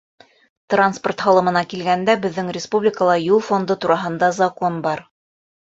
[0.73, 5.11] Транспорт һалымына килгәндә, беҙҙең республикала Юл фонды тураһында закон бар.